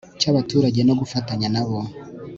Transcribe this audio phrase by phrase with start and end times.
[0.19, 1.79] cy abaturage no gufatanya nabo